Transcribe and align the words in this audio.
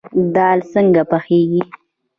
دال 0.35 0.59
څنګه 0.73 1.01
پخیږي؟ 1.11 1.61